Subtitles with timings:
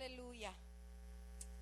[0.00, 0.52] aleluya.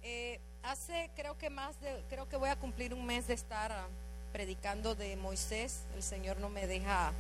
[0.03, 3.73] Eh, hace creo que más de, creo que voy a cumplir un mes de estar
[3.73, 3.89] ah,
[4.33, 5.81] predicando de Moisés.
[5.97, 7.11] El Señor no me deja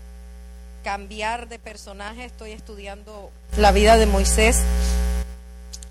[0.84, 2.24] cambiar de personaje.
[2.24, 4.62] Estoy estudiando la vida de Moisés.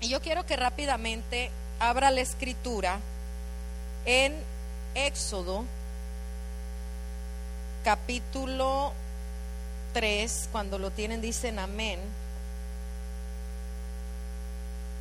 [0.00, 2.98] Y yo quiero que rápidamente abra la escritura
[4.06, 4.34] en
[4.94, 5.66] Éxodo
[7.84, 8.94] capítulo
[9.92, 10.48] 3.
[10.52, 12.00] Cuando lo tienen dicen amén.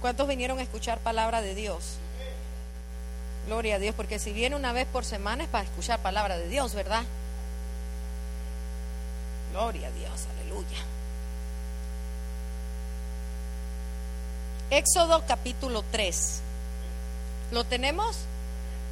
[0.01, 1.97] ¿Cuántos vinieron a escuchar palabra de Dios?
[3.47, 6.49] Gloria a Dios, porque si viene una vez por semana es para escuchar palabra de
[6.49, 7.03] Dios, ¿verdad?
[9.51, 10.77] Gloria a Dios, aleluya.
[14.69, 16.41] Éxodo capítulo 3.
[17.51, 18.17] ¿Lo tenemos?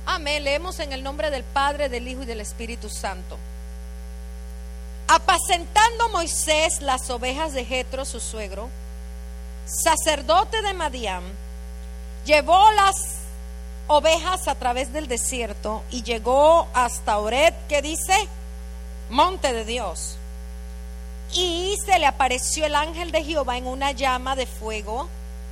[0.05, 0.43] Amén.
[0.43, 3.37] Leemos en el nombre del Padre, del Hijo y del Espíritu Santo.
[5.07, 8.69] Apacentando Moisés las ovejas de Jetro, su suegro,
[9.65, 11.23] sacerdote de Madián,
[12.25, 12.95] llevó las
[13.87, 18.27] ovejas a través del desierto y llegó hasta Ored, que dice,
[19.09, 20.17] monte de Dios.
[21.33, 25.09] Y se le apareció el ángel de Jehová en una llama de fuego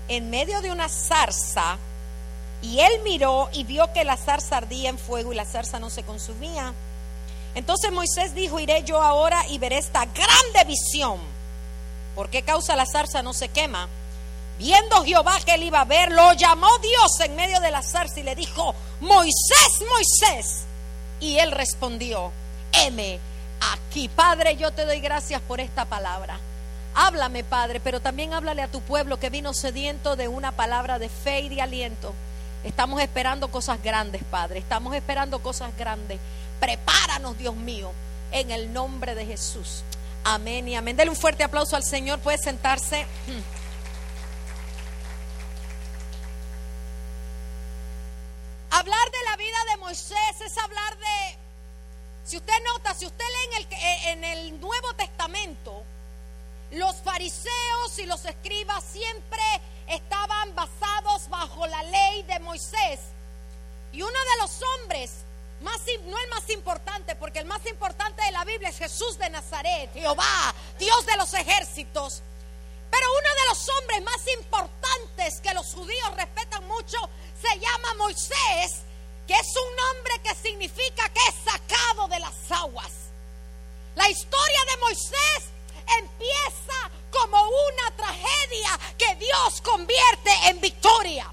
[0.08, 1.77] en medio de una zarza.
[2.61, 5.89] Y él miró y vio que la zarza ardía en fuego y la zarza no
[5.89, 6.73] se consumía.
[7.55, 11.20] Entonces Moisés dijo, iré yo ahora y veré esta grande visión.
[12.16, 13.89] ¿Por qué causa la zarza no se quema?
[14.57, 18.19] Viendo Jehová que él iba a ver, lo llamó Dios en medio de la zarza
[18.19, 20.63] y le dijo, Moisés, Moisés.
[21.19, 22.31] Y él respondió,
[22.71, 23.19] heme
[23.73, 24.09] aquí.
[24.09, 26.39] Padre, yo te doy gracias por esta palabra.
[26.95, 31.09] Háblame, Padre, pero también háblale a tu pueblo que vino sediento de una palabra de
[31.09, 32.13] fe y de aliento.
[32.63, 34.59] Estamos esperando cosas grandes, Padre.
[34.59, 36.19] Estamos esperando cosas grandes.
[36.59, 37.91] Prepáranos, Dios mío,
[38.31, 39.83] en el nombre de Jesús.
[40.23, 40.95] Amén y amén.
[40.95, 42.19] Dele un fuerte aplauso al Señor.
[42.19, 43.05] Puede sentarse.
[48.84, 51.38] Hablar de la vida de Moisés es hablar de,
[52.26, 55.86] si usted nota, si usted lee en el, eh, en el Nuevo Testamento,
[56.71, 59.42] los fariseos y los escribas siempre
[59.88, 62.99] estaban basados bajo la ley de Moisés.
[63.93, 65.11] Y uno de los hombres,
[65.61, 69.30] más, no el más importante, porque el más importante de la Biblia es Jesús de
[69.30, 72.22] Nazaret, Jehová, Dios de los ejércitos.
[72.92, 76.98] Pero uno de los hombres más importantes que los judíos respetan mucho
[77.43, 78.83] se llama Moisés,
[79.27, 82.92] que es un nombre que significa que es sacado de las aguas.
[83.95, 85.43] La historia de Moisés
[85.99, 91.33] empieza como una tragedia que Dios convierte en victoria.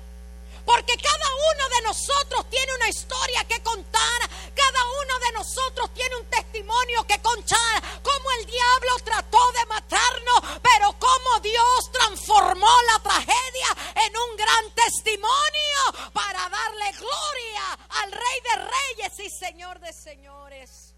[0.71, 4.21] Porque cada uno de nosotros tiene una historia que contar,
[4.55, 10.61] cada uno de nosotros tiene un testimonio que contar, cómo el diablo trató de matarnos,
[10.63, 13.69] pero cómo Dios transformó la tragedia
[14.07, 20.95] en un gran testimonio para darle gloria al Rey de Reyes y Señor de Señores.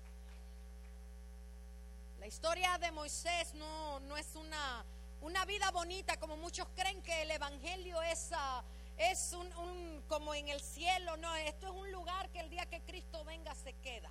[2.20, 4.84] La historia de Moisés no, no es una,
[5.22, 8.32] una vida bonita como muchos creen que el Evangelio es...
[8.32, 12.66] Uh, es un, como en el cielo, no, esto es un lugar que el día
[12.66, 14.10] que Cristo venga se queda.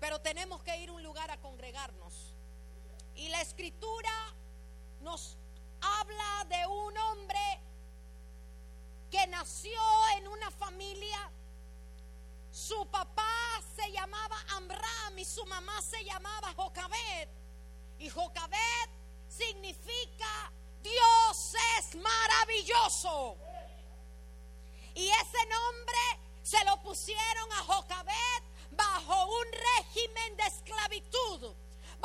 [0.00, 2.34] Pero tenemos que ir a un lugar a congregarnos.
[3.14, 4.10] Y la escritura
[5.00, 5.36] nos
[5.80, 7.60] habla de un hombre
[9.10, 9.80] que nació
[10.16, 11.30] en una familia.
[12.50, 17.28] Su papá se llamaba Amram y su mamá se llamaba Jocabed.
[17.98, 18.88] Y Jocabed
[19.28, 20.52] significa
[24.94, 25.98] Y ese nombre
[26.42, 31.54] se lo pusieron a Jocabet bajo un régimen de esclavitud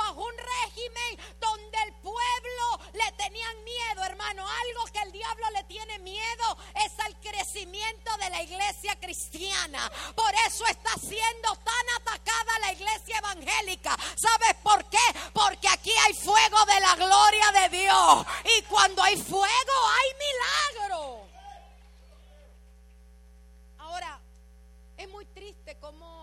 [0.00, 4.46] bajo un régimen donde el pueblo le tenían miedo, hermano.
[4.48, 9.90] Algo que el diablo le tiene miedo es al crecimiento de la iglesia cristiana.
[10.14, 13.96] Por eso está siendo tan atacada la iglesia evangélica.
[14.16, 15.06] ¿Sabes por qué?
[15.32, 18.26] Porque aquí hay fuego de la gloria de Dios.
[18.56, 21.28] Y cuando hay fuego hay milagro.
[23.78, 24.20] Ahora,
[24.96, 26.19] es muy triste como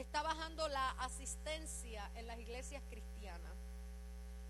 [0.00, 3.52] está bajando la asistencia en las iglesias cristianas.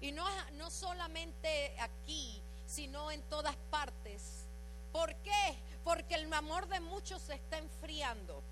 [0.01, 4.47] Y no, no solamente aquí, sino en todas partes.
[4.93, 5.59] ¿Por qué?
[5.85, 8.43] Porque el amor de muchos se está enfriando.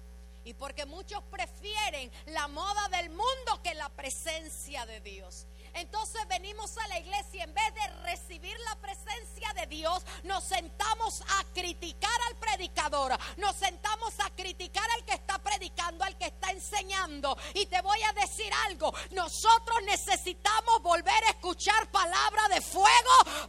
[0.45, 5.47] Y porque muchos prefieren la moda del mundo que la presencia de Dios.
[5.77, 10.43] Entonces venimos a la iglesia y en vez de recibir la presencia de Dios, nos
[10.43, 16.27] sentamos a criticar al predicador, nos sentamos a criticar al que está predicando, al que
[16.27, 17.37] está enseñando.
[17.53, 23.46] Y te voy a decir algo, nosotros necesitamos volver a escuchar palabra de fuego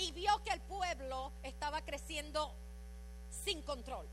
[0.00, 2.54] y vio que el pueblo estaba creciendo
[3.44, 4.06] sin control.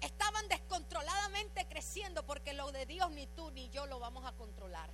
[0.00, 4.90] Estaban descontroladamente creciendo porque lo de Dios ni tú ni yo lo vamos a controlar.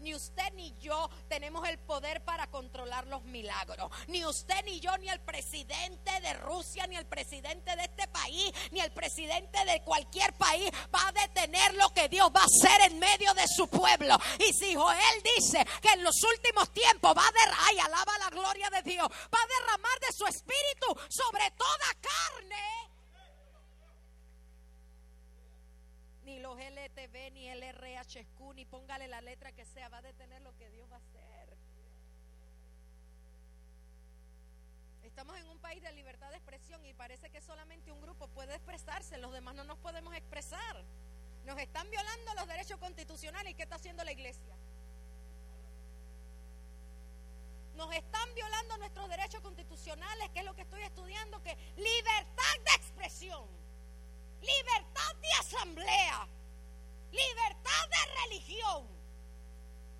[0.00, 3.90] Ni usted ni yo tenemos el poder para controlar los milagros.
[4.08, 8.52] Ni usted ni yo, ni el presidente de Rusia, ni el presidente de este país,
[8.70, 12.90] ni el presidente de cualquier país va a detener lo que Dios va a hacer
[12.90, 14.16] en medio de su pueblo.
[14.38, 18.70] Y si Joel dice que en los últimos tiempos va a derramar, alaba la gloria
[18.70, 22.89] de Dios, va a derramar de su espíritu sobre toda carne
[26.24, 30.54] ni los LTV, ni LRHQ, ni póngale la letra que sea, va a detener lo
[30.56, 31.56] que Dios va a hacer.
[35.02, 38.54] Estamos en un país de libertad de expresión y parece que solamente un grupo puede
[38.54, 40.84] expresarse, los demás no nos podemos expresar.
[41.44, 44.56] Nos están violando los derechos constitucionales y ¿qué está haciendo la iglesia?
[47.74, 52.74] Nos están violando nuestros derechos constitucionales, que es lo que estoy estudiando, que libertad de
[52.76, 53.59] expresión
[54.40, 56.26] libertad de asamblea,
[57.10, 59.00] libertad de religión.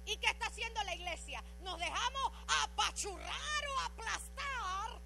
[0.06, 1.42] ¿Y qué está haciendo la iglesia?
[1.60, 2.32] Nos dejamos
[2.64, 5.00] apachurrar o aplastar.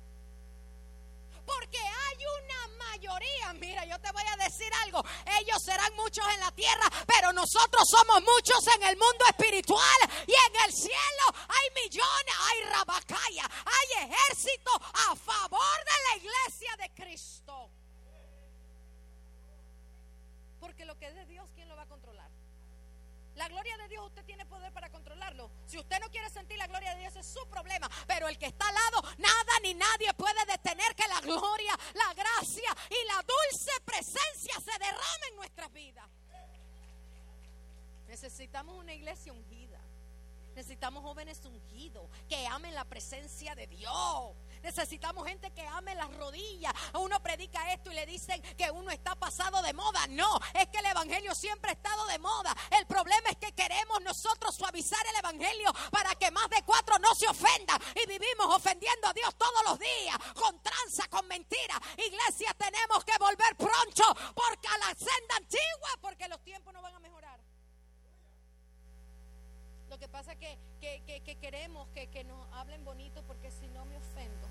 [1.45, 5.05] Porque hay una mayoría, mira, yo te voy a decir algo,
[5.41, 10.33] ellos serán muchos en la tierra, pero nosotros somos muchos en el mundo espiritual y
[10.33, 14.71] en el cielo hay millones, hay rabacaya, hay ejército
[15.11, 17.71] a favor de la iglesia de Cristo.
[20.61, 22.31] Porque lo es de Dios, ¿quién lo va a controlar?
[23.37, 25.51] La gloria de Dios usted tiene poder para controlarlo.
[25.67, 27.91] Si usted no quiere sentir la gloria de Dios es su problema.
[28.07, 32.15] Pero el que está al lado, nada ni nadie puede detener que la gloria, la
[32.15, 36.09] gracia y la dulce presencia se derrame en nuestras vidas.
[38.07, 39.81] Necesitamos una iglesia ungida.
[40.55, 44.37] Necesitamos jóvenes ungidos que amen la presencia de Dios.
[44.65, 46.73] Necesitamos gente que ame las rodillas.
[46.95, 50.07] Uno predica esto y le dicen que uno está pasado de moda.
[50.09, 52.57] No, es que el Evangelio siempre ha estado de moda.
[52.71, 57.15] El problema es que queremos nosotros suavizar el Evangelio para que más de cuatro no
[57.15, 57.79] se ofendan.
[57.95, 61.79] Y vivimos ofendiendo a Dios todos los días, con tranza, con mentira.
[61.99, 66.95] Iglesia, tenemos que volver pronto porque a la senda antigua, porque los tiempos no van
[66.95, 67.39] a mejorar.
[69.91, 73.85] Lo que pasa es que, que, queremos que, que nos hablen bonito porque si no
[73.85, 74.49] me ofendo.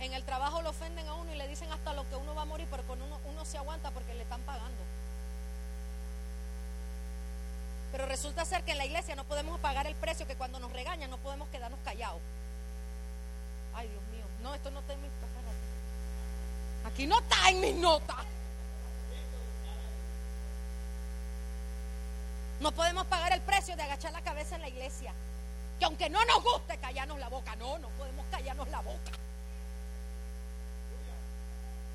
[0.00, 2.42] En el trabajo lo ofenden a uno y le dicen hasta lo que uno va
[2.42, 4.82] a morir, pero con uno, uno se aguanta porque le están pagando.
[7.92, 10.72] Pero resulta ser que en la iglesia no podemos pagar el precio que cuando nos
[10.72, 12.20] regañan no podemos quedarnos callados.
[13.74, 14.24] Ay, Dios mío.
[14.42, 15.10] No, esto no está en mis
[16.86, 18.24] Aquí no está en mis notas.
[22.60, 25.12] No podemos pagar el precio de agachar la cabeza en la iglesia.
[25.78, 29.12] Que aunque no nos guste callarnos la boca, no, no podemos callarnos la boca.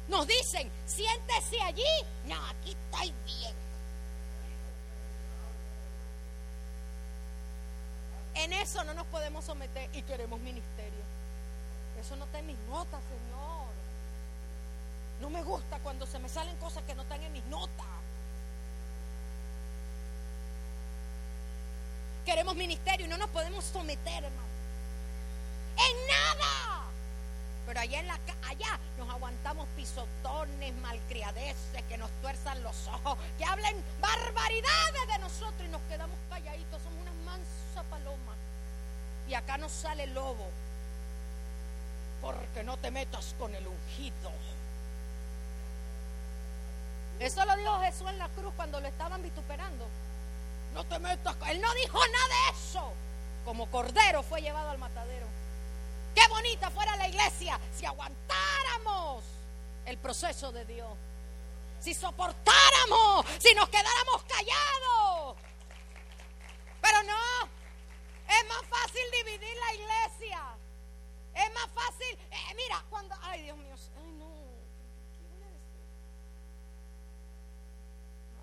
[0.08, 1.84] Nos dicen, siéntese allí.
[2.26, 3.54] No, aquí estáis bien.
[8.36, 11.04] En eso no nos podemos someter y queremos ministerio.
[12.00, 13.66] Eso no está en mis notas, Señor.
[15.22, 17.86] No me gusta cuando se me salen cosas que no están en mis notas.
[22.26, 24.50] Queremos ministerio y no nos podemos someter, hermano.
[25.78, 26.75] En nada.
[27.66, 33.46] Pero allá, en la, allá nos aguantamos pisotones, malcriadeces, que nos tuerzan los ojos, que
[33.46, 36.82] hablen barbaridades de nosotros y nos quedamos calladitos.
[36.84, 38.36] Somos unas mansas palomas.
[39.28, 40.48] Y acá nos sale lobo.
[42.22, 44.32] Porque no te metas con el ungido.
[47.20, 49.88] Eso lo dijo Jesús en la cruz cuando lo estaban vituperando.
[50.74, 51.36] no te metas.
[51.48, 52.94] Él no dijo nada de eso.
[53.46, 55.26] Como cordero fue llevado al matadero.
[56.16, 59.24] Qué bonita fuera la iglesia si aguantáramos
[59.86, 60.98] el proceso de Dios.
[61.80, 65.36] Si soportáramos, si nos quedáramos callados.
[66.82, 67.50] Pero no,
[68.28, 70.42] es más fácil dividir la iglesia.
[71.36, 74.34] Es más fácil, eh, mira, cuando, ay Dios mío, ay no,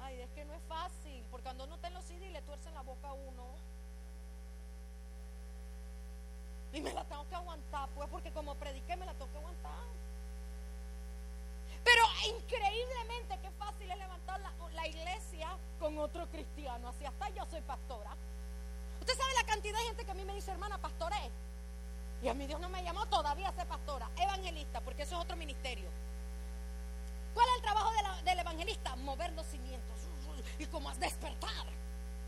[0.02, 2.74] Ay, es que no es fácil, porque cuando uno está en los CD le tuercen
[2.74, 3.71] la boca a uno.
[6.72, 9.72] Y me la tengo que aguantar, pues, porque como prediqué me la tengo que aguantar.
[11.84, 12.02] Pero
[12.36, 15.48] increíblemente qué fácil es levantar la, la iglesia
[15.78, 16.88] con otro cristiano.
[16.88, 18.16] Así hasta yo soy pastora.
[19.00, 21.30] Usted sabe la cantidad de gente que a mí me dice, hermana, pastoré.
[22.22, 25.22] Y a mí Dios no me llamó todavía a ser pastora, evangelista, porque eso es
[25.22, 25.90] otro ministerio.
[27.34, 27.90] ¿Cuál es el trabajo
[28.24, 28.94] del evangelista?
[28.96, 29.96] Mover los cimientos
[30.58, 31.66] y como despertar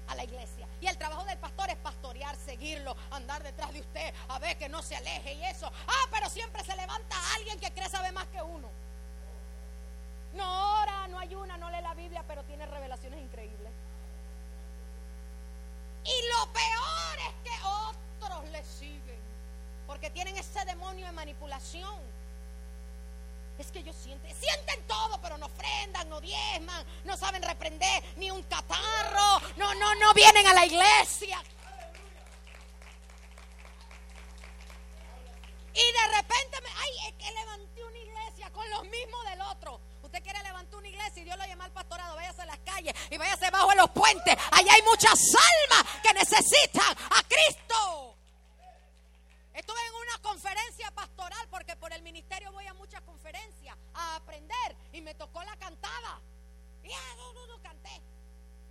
[0.09, 0.67] a la iglesia.
[0.81, 4.69] Y el trabajo del pastor es pastorear, seguirlo, andar detrás de usted, a ver que
[4.69, 5.71] no se aleje y eso.
[5.87, 8.69] Ah, pero siempre se levanta alguien que cree saber más que uno.
[10.35, 13.73] No ora, no ayuna, no lee la Biblia, pero tiene revelaciones increíbles.
[16.05, 19.19] Y lo peor es que otros le siguen.
[19.87, 22.14] Porque tienen ese demonio de manipulación.
[23.59, 28.31] Es que ellos sienten, sienten todo, pero no ofrendan, no diezman, no saben reprender ni
[28.31, 31.41] un catarro, no, no, no vienen a la iglesia.
[35.75, 39.81] Y de repente, me, ay, es que levanté una iglesia con los mismos del otro.
[40.03, 42.95] Usted quiere levantar una iglesia y Dios lo llama al pastorado, váyase a las calles
[43.11, 44.37] y váyase bajo los puentes.
[44.53, 48.14] Allá hay muchas almas que necesitan a Cristo.
[49.55, 54.77] Estuve en una conferencia pastoral porque por el ministerio voy a muchas conferencias a aprender
[54.93, 56.21] y me tocó la cantada.
[56.83, 58.03] Y ah, no, no, no, canté.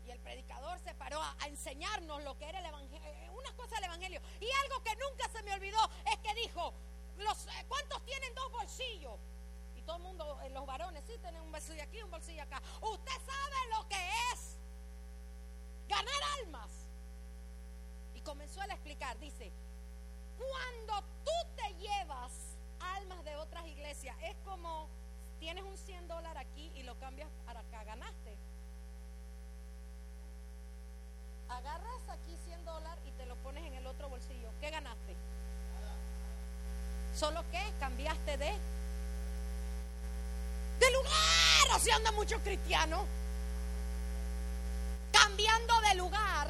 [0.05, 3.75] Y el predicador se paró a, enseñarnos lo que era el evangelio, eh, una cosa
[3.75, 4.21] del evangelio.
[4.41, 5.79] Y algo que nunca se me olvidó
[6.11, 6.73] es que dijo,
[7.17, 9.17] eh, ¿cuántos tienen dos bolsillos?
[9.77, 12.61] Y todo el mundo, eh, los varones, sí, tienen un bolsillo aquí, un bolsillo acá.
[12.81, 14.57] Usted sabe lo que es
[15.87, 16.71] ganar almas.
[18.15, 19.53] Y comenzó a explicar, dice,
[20.37, 22.31] cuando tú te llevas
[22.79, 24.87] almas de otras iglesias, es como
[25.39, 28.35] tienes un 100 dólares aquí y lo cambias para acá, ganaste.
[31.49, 34.49] Agarras aquí 100 dólares y te lo pones en el otro bolsillo.
[34.61, 35.15] ¿Qué ganaste?
[37.15, 38.53] Solo que cambiaste de
[40.79, 41.75] de lugar.
[41.75, 43.01] Así anda muchos cristianos.
[45.11, 46.47] Cambiando de lugar,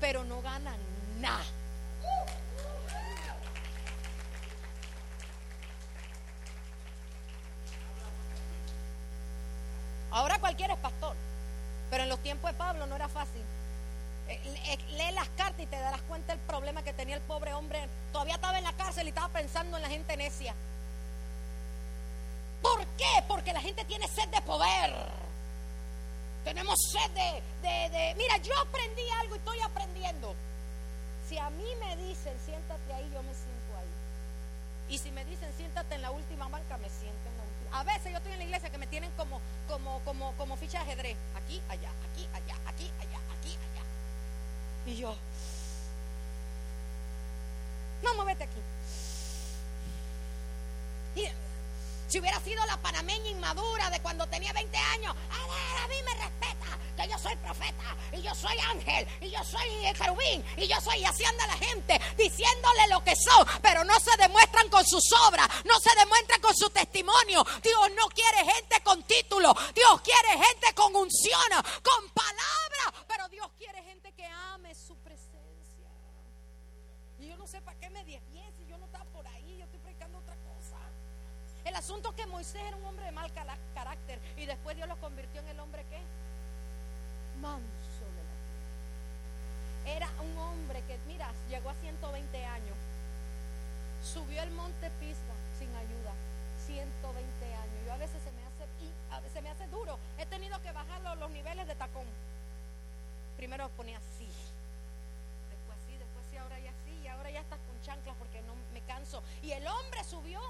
[0.00, 0.78] pero no ganan
[1.18, 1.44] nada.
[10.10, 11.14] Ahora cualquiera es pastor,
[11.90, 13.42] pero en los tiempos de Pablo no era fácil.
[14.28, 17.52] Eh, eh, lee las cartas y te darás cuenta del problema que tenía el pobre
[17.52, 17.88] hombre.
[18.12, 20.54] Todavía estaba en la cárcel y estaba pensando en la gente necia.
[22.62, 23.24] ¿Por qué?
[23.26, 24.92] Porque la gente tiene sed de poder.
[26.44, 30.34] Tenemos sed de, de, Mira, yo aprendí algo y estoy aprendiendo.
[31.28, 34.94] Si a mí me dicen, siéntate ahí, yo me siento ahí.
[34.94, 37.30] Y si me dicen, siéntate en la última banca, me siento.
[37.72, 40.78] A veces yo estoy en la iglesia que me tienen como, como, como, como ficha
[40.78, 41.16] de ajedrez.
[41.36, 43.82] Aquí, allá, aquí, allá, aquí, allá, aquí, allá.
[44.86, 45.16] Y yo,
[48.02, 48.60] no, muévete aquí.
[51.16, 51.24] Y
[52.08, 55.94] si hubiera sido la panameña inmadura de cuando tenía 20 años, a ver, a mí
[56.04, 56.59] me respeta,
[57.06, 61.04] yo soy profeta, y yo soy ángel, y yo soy querubín, y yo soy, y
[61.04, 65.48] así anda la gente, diciéndole lo que son, pero no se demuestran con sus obras,
[65.64, 67.44] no se demuestran con su testimonio.
[67.62, 71.40] Dios no quiere gente con título, Dios quiere gente con unción,
[71.82, 75.88] con palabra, pero Dios quiere gente que ame su presencia.
[77.18, 79.64] Y yo no sé para qué me desvié si yo no estaba por ahí, yo
[79.64, 80.76] estoy predicando otra cosa.
[81.64, 84.98] El asunto es que Moisés era un hombre de mal carácter y después Dios lo
[84.98, 86.00] convirtió en el hombre que
[87.40, 88.36] manso de la
[89.84, 89.96] tierra.
[89.96, 92.76] Era un hombre que, mira, llegó a 120 años.
[94.04, 96.12] Subió el monte Pisga sin ayuda.
[96.66, 97.86] 120 años.
[97.86, 98.64] Yo a veces se me hace,
[99.10, 99.98] a veces me hace duro.
[100.18, 102.06] He tenido que bajar los, niveles de tacón.
[103.36, 104.28] Primero ponía así.
[105.50, 107.00] Después sí, después sí, ahora ya sí.
[107.02, 109.22] Y ahora ya estás con chanclas porque no me canso.
[109.42, 110.40] Y el hombre subió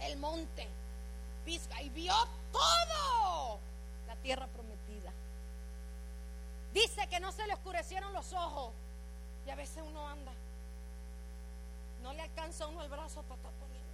[0.00, 0.66] el monte
[1.44, 2.14] Pisga y vio
[2.50, 3.58] todo
[4.06, 4.81] la tierra prometida.
[6.72, 8.72] Dice que no se le oscurecieron los ojos
[9.46, 10.32] y a veces uno anda,
[12.02, 13.90] no le alcanza uno el brazo para estar poniendo.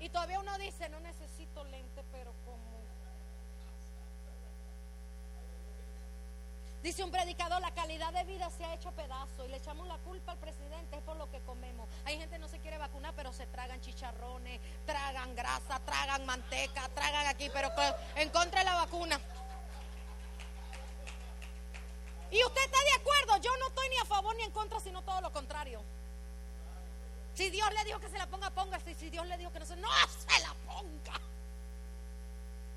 [0.00, 2.72] Y todavía uno dice, no necesito lente, pero como...
[6.82, 9.98] Dice un predicador, la calidad de vida se ha hecho pedazo y le echamos la
[9.98, 11.88] culpa al presidente, es por lo que comemos.
[12.04, 16.88] Hay gente que no se quiere vacunar, pero se tragan chicharrones, tragan grasa, tragan manteca,
[16.88, 17.70] tragan aquí, pero
[18.16, 19.20] en contra de la vacuna.
[22.32, 25.02] Y usted está de acuerdo, yo no estoy ni a favor ni en contra, sino
[25.02, 25.82] todo lo contrario.
[27.34, 28.80] Si Dios le dijo que se la ponga, ponga.
[28.80, 31.20] Si Dios le dijo que no se, no se la ponga.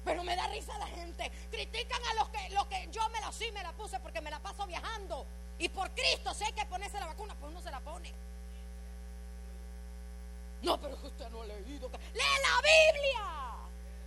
[0.04, 1.32] Pero me da risa la gente.
[1.50, 4.30] Critican a los que, los que yo me la sí me la puse porque me
[4.30, 5.26] la paso viajando.
[5.58, 8.14] Y por Cristo, si hay que ponerse la vacuna, pues uno se la pone.
[10.64, 11.90] No, pero es que usted no ha leído.
[12.14, 13.54] ¡Lee la Biblia!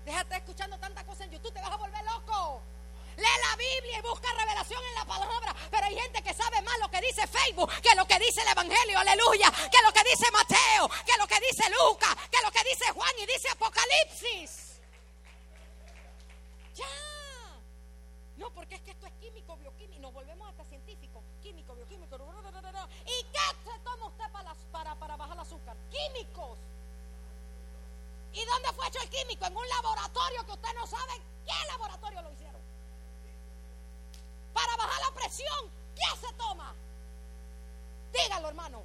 [0.05, 2.63] Déjate escuchando tantas cosas en YouTube, te vas a volver loco.
[3.19, 5.55] Lee la Biblia y busca revelación en la palabra.
[5.71, 8.49] Pero hay gente que sabe más lo que dice Facebook que lo que dice el
[8.49, 9.51] Evangelio, aleluya.
[9.51, 13.15] Que lo que dice Mateo, que lo que dice Lucas, que lo que dice Juan
[13.19, 14.81] y dice Apocalipsis.
[16.75, 16.87] Ya.
[18.37, 20.01] No, porque es que esto es químico, bioquímico.
[20.01, 21.23] Nos volvemos hasta científicos.
[21.43, 22.17] Químico, bioquímico.
[23.05, 25.77] ¿Y qué se toma usted para, para, para bajar el azúcar?
[25.91, 26.59] Químicos.
[28.33, 29.47] ¿Y dónde fue hecho el químico?
[29.47, 32.48] En un laboratorio que usted no sabe qué laboratorio lo hicieron.
[35.95, 36.75] ¿Qué se toma?
[38.13, 38.83] Dígalo, hermano.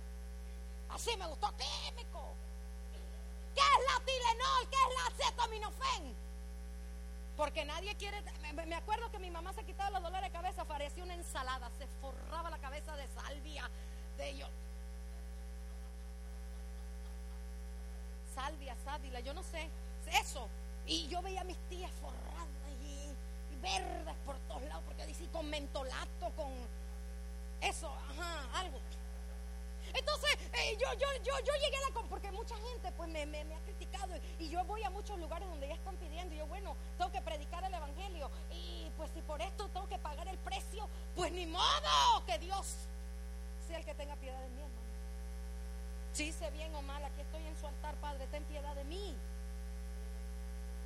[0.89, 1.47] Así me gustó.
[1.57, 2.33] Químico.
[3.55, 4.69] ¿Qué es la Tilenol?
[4.69, 6.15] ¿Qué es la acetaminofén?
[7.37, 8.21] Porque nadie quiere.
[8.53, 11.87] Me, acuerdo que mi mamá se quitaba los dolores de cabeza, parecía una ensalada, se
[12.01, 13.69] forraba la cabeza de salvia,
[14.17, 14.49] de ellos.
[18.35, 19.69] Salvia, sábila, yo no sé,
[20.19, 20.47] eso.
[20.85, 22.32] Y yo veía a mis tías forradas
[23.63, 26.51] verdes por todos lados, porque dice con mentolato, con
[27.61, 28.77] eso, ajá, algo.
[29.93, 32.07] Entonces, eh, yo, yo, yo, yo llegué a la...
[32.09, 35.75] Porque mucha gente pues me, ha criticado y, yo voy a muchos lugares donde ya
[35.75, 39.67] están pidiendo y yo, bueno, tengo que predicar el Evangelio y pues si por esto
[39.69, 42.75] tengo que pagar el precio, pues ni modo, que Dios
[43.67, 44.81] sea el que tenga piedad de mí, hermano.
[46.13, 49.15] Si hice bien o mal, aquí estoy en su altar, Padre, ten piedad de mí.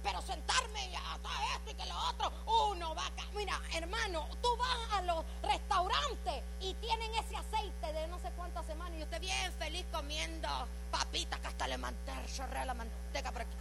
[0.07, 2.31] Pero sentarme y hasta esto y que lo otro,
[2.71, 3.23] uno va acá.
[3.35, 8.65] Mira, hermano, tú vas a los restaurantes y tienen ese aceite de no sé cuántas
[8.65, 10.47] semanas y usted bien feliz comiendo
[10.91, 13.51] papitas que hasta le manteca, la manteca por aquí.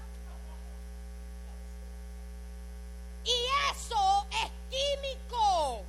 [3.25, 5.83] Y eso es químico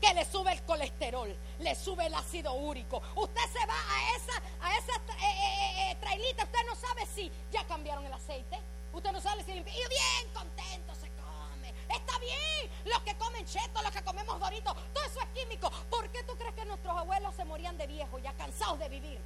[0.00, 3.00] que le sube el colesterol, le sube el ácido úrico.
[3.14, 7.30] Usted se va a esa, a esa eh, eh, eh, trailita, usted no sabe si
[7.52, 8.58] ya cambiaron el aceite.
[8.92, 9.72] Usted no sabe si limpia.
[9.72, 11.72] Y bien contento se come.
[11.88, 12.70] Está bien.
[12.84, 15.70] Los que comen cheto, los que comemos doritos, todo eso es químico.
[15.90, 19.18] ¿Por qué tú crees que nuestros abuelos se morían de viejos, ya cansados de vivir?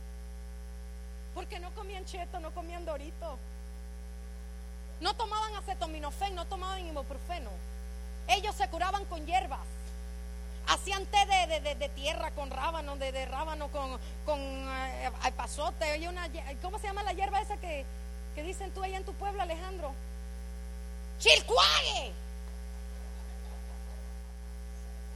[1.34, 3.38] Porque no comían cheto, no comían dorito.
[5.00, 7.50] No tomaban acetaminofén, no tomaban ibuprofeno.
[8.28, 9.60] Ellos se curaban con hierbas.
[10.68, 16.08] Hacían té de, tierra con rábano, de, rábano con, con eh, pasote.
[16.08, 16.28] Una,
[16.60, 17.84] ¿Cómo se llama la hierba esa que,
[18.36, 19.94] ¿Qué dicen tú allá en tu pueblo, Alejandro?
[21.18, 22.12] ¡Chilcuague!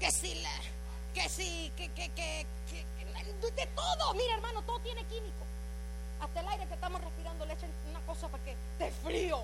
[0.00, 0.42] Que si
[1.12, 5.44] que si, que, que, que, que, de todo, mira hermano, todo tiene químico.
[6.18, 9.40] Hasta el aire que estamos respirando le echan una cosa para que de frío.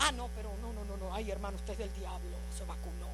[0.00, 1.14] Ah, no, pero no, no, no, no.
[1.14, 3.06] Ay, hermano, usted es del diablo, se vacunó.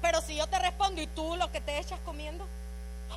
[0.00, 2.46] Pero si yo te respondo y tú lo que te echas comiendo,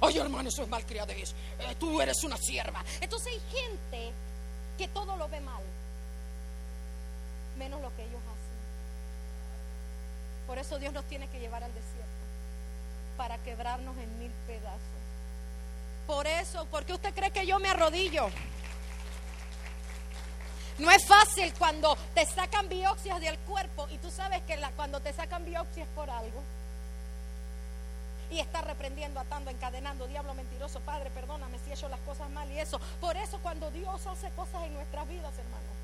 [0.02, 1.34] Ay, hermano, eso es malcriadez.
[1.60, 2.84] Eh, tú eres una sierva.
[3.02, 4.13] Entonces hay gente
[4.78, 5.62] que todo lo ve mal,
[7.58, 8.60] menos lo que ellos hacen.
[10.47, 12.08] Por eso Dios nos tiene que llevar al desierto,
[13.17, 14.80] para quebrarnos en mil pedazos.
[16.08, 18.30] Por eso, ¿por qué usted cree que yo me arrodillo?
[20.80, 25.12] No es fácil cuando te sacan biopsias del cuerpo y tú sabes que cuando te
[25.12, 26.41] sacan biopsias por algo
[28.29, 32.49] y está reprendiendo, atando, encadenando, diablo mentiroso, Padre, perdóname si he hecho las cosas mal
[32.51, 32.79] y eso.
[33.01, 35.79] Por eso cuando Dios hace cosas en nuestras vidas, hermano,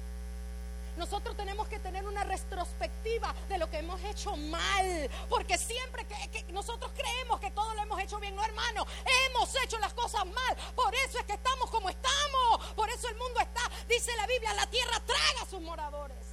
[0.97, 6.45] nosotros tenemos que tener una retrospectiva de lo que hemos hecho mal, porque siempre que,
[6.53, 8.86] nosotros creemos que todo lo hemos hecho bien, no hermano,
[9.27, 13.17] hemos hecho las cosas mal, por eso es que estamos como estamos, por eso el
[13.17, 16.25] mundo está, dice la Biblia, la tierra traga a sus moradores.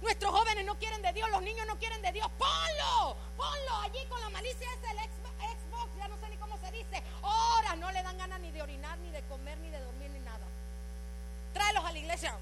[0.00, 2.28] Nuestros jóvenes no quieren de Dios, los niños no quieren de Dios.
[2.38, 6.70] Ponlo, ponlo allí con la malicia es el Xbox, ya no sé ni cómo se
[6.72, 7.02] dice.
[7.22, 10.20] Horas no le dan ganas ni de orinar, ni de comer, ni de dormir, ni
[10.20, 10.46] nada.
[11.52, 12.38] Tráelos a la iglesia.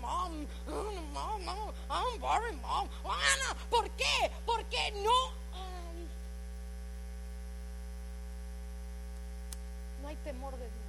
[0.00, 0.46] Mom,
[1.44, 2.88] mom, I'm mom.
[3.70, 4.30] ¿Por qué?
[5.02, 5.10] No
[5.52, 6.08] hay,
[10.02, 10.87] no hay temor de Dios.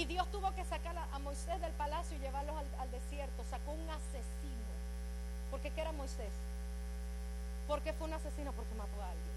[0.00, 3.44] Y Dios tuvo que sacar a, Moisés del palacio y llevarlos al, desierto.
[3.50, 4.70] Sacó un asesino.
[5.50, 6.32] ¿Por qué era Moisés?
[7.68, 8.50] ¿Por qué fue un asesino?
[8.54, 9.36] Porque mató a alguien.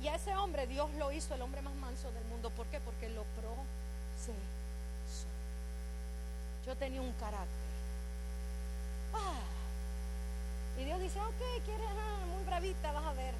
[0.00, 2.50] Y a ese hombre Dios lo hizo el hombre más manso del mundo.
[2.50, 2.78] ¿Por qué?
[2.78, 4.38] Porque lo procesó.
[6.64, 7.66] Yo tenía un carácter.
[9.14, 9.42] Ah.
[10.78, 13.34] Y Dios dice, ok, quieres, ah, muy bravita, vas a ver.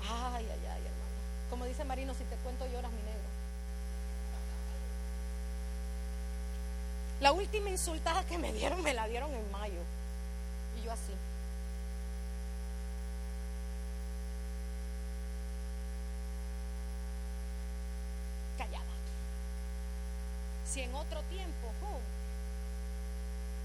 [0.00, 1.18] Ay, ay, ay, hermano.
[1.50, 3.27] Como dice Marino, si te cuento lloras mi negro.
[7.20, 9.80] La última insultada que me dieron me la dieron en mayo.
[10.78, 11.12] Y yo así.
[18.56, 18.84] Callada.
[20.64, 21.72] Si en otro tiempo,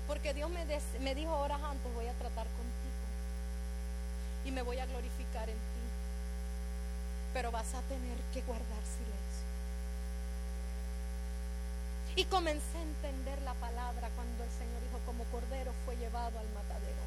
[0.07, 0.65] porque Dios me,
[0.99, 3.03] me dijo horas antes, voy a tratar contigo.
[4.45, 5.83] Y me voy a glorificar en ti.
[7.33, 9.32] Pero vas a tener que guardar silencio.
[12.15, 16.49] Y comencé a entender la palabra cuando el Señor dijo, como cordero fue llevado al
[16.49, 17.03] matadero.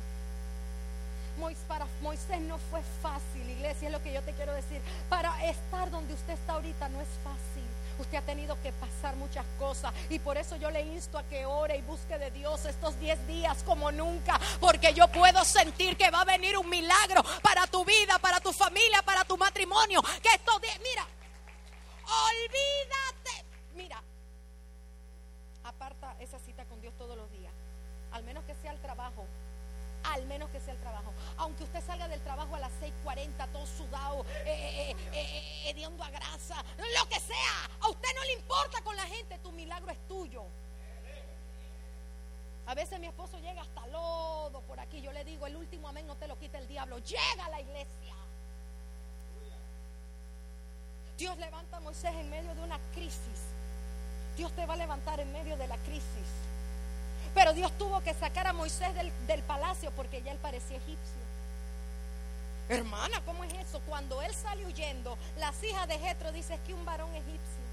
[1.69, 4.81] Para Moisés no fue fácil, iglesia, es lo que yo te quiero decir.
[5.09, 7.65] Para estar donde usted está ahorita no es fácil.
[7.99, 11.47] Usted ha tenido que pasar muchas cosas y por eso yo le insto a que
[11.47, 16.11] ore y busque de Dios estos 10 días como nunca, porque yo puedo sentir que
[16.11, 20.03] va a venir un milagro para tu vida, para tu familia, para tu matrimonio.
[20.23, 21.07] Que estos días, mira,
[22.05, 24.03] olvídate, mira,
[25.65, 27.53] aparta esa cita con Dios todos los días,
[28.11, 29.25] al menos que sea el trabajo,
[30.03, 31.13] al menos que sea el trabajo.
[31.39, 36.11] Aunque usted salga del trabajo a las 6:40, todo sudado, eh, eh, eh, hediondo a
[36.11, 39.99] grasa, lo que sea, a usted no le importa con la gente, tu milagro es
[40.09, 40.45] tuyo.
[42.67, 45.01] A veces mi esposo llega hasta lodo por aquí.
[45.01, 46.99] Yo le digo, el último amén no te lo quita el diablo.
[46.99, 48.15] Llega a la iglesia.
[51.17, 53.56] Dios levanta a Moisés en medio de una crisis.
[54.37, 56.29] Dios te va a levantar en medio de la crisis.
[57.35, 61.27] Pero Dios tuvo que sacar a Moisés del, palacio porque ya él parecía egipcio.
[62.69, 63.81] Hermana, ¿cómo es eso?
[63.87, 67.67] Cuando él sale huyendo, las hijas de Jetro dicen que un varón egipcio.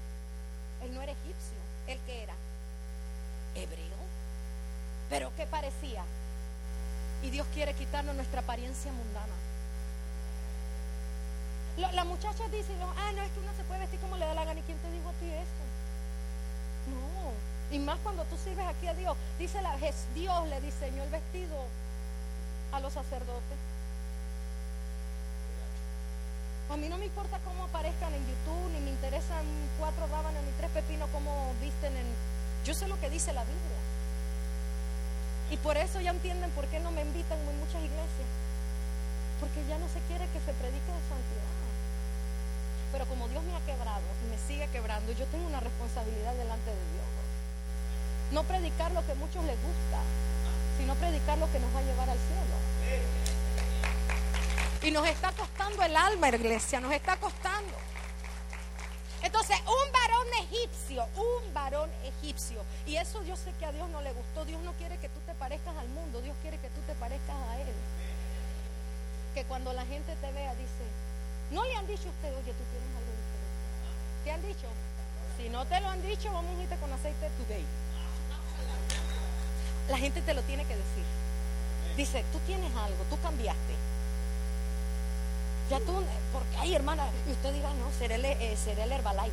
[0.82, 2.34] Él no era egipcio, él que era
[3.54, 4.04] hebreo.
[5.08, 6.04] Pero ¿qué parecía?
[7.22, 9.32] Y Dios quiere quitarnos nuestra apariencia mundana.
[11.76, 14.44] La, muchacha dice, ah, no, es que uno se puede vestir como le da la
[14.44, 14.60] gana.
[14.60, 15.73] ¿Y quién te dijo a ti esto?
[16.86, 17.74] No.
[17.74, 19.16] Y más cuando tú sirves aquí a Dios.
[19.38, 19.76] Dice la,
[20.14, 21.56] Dios le diseñó el vestido
[22.72, 23.58] a los sacerdotes.
[26.70, 29.44] A mí no me importa cómo aparezcan en YouTube, ni me interesan
[29.78, 32.06] cuatro rábanos ni tres pepinos como visten en...
[32.64, 33.80] Yo sé lo que dice la Biblia.
[35.50, 38.28] Y por eso ya entienden por qué no me invitan en muchas iglesias.
[39.40, 41.63] Porque ya no se quiere que se predique de santidad.
[42.94, 46.70] Pero como Dios me ha quebrado y me sigue quebrando, yo tengo una responsabilidad delante
[46.70, 47.06] de Dios.
[48.30, 49.98] No predicar lo que a muchos les gusta,
[50.78, 52.54] sino predicar lo que nos va a llevar al cielo.
[54.80, 57.74] Y nos está costando el alma, iglesia, nos está costando.
[59.24, 62.62] Entonces, un varón egipcio, un varón egipcio.
[62.86, 64.44] Y eso yo sé que a Dios no le gustó.
[64.44, 67.34] Dios no quiere que tú te parezcas al mundo, Dios quiere que tú te parezcas
[67.50, 67.74] a Él.
[69.34, 70.84] Que cuando la gente te vea, dice,
[71.54, 74.24] no le han dicho a usted, oye, tú tienes algo diferente.
[74.24, 74.66] ¿Te han dicho?
[75.38, 77.64] Si no te lo han dicho, vamos a irte con aceite today.
[79.88, 81.04] La gente te lo tiene que decir.
[81.96, 83.74] Dice, tú tienes algo, tú cambiaste.
[85.70, 89.32] Ya tú, porque, ay hermana, y usted dirá, no, será el, eh, será el Herbalife.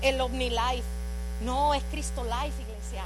[0.00, 0.88] El OmniLife.
[1.42, 3.04] No, es Cristo Life, iglesia.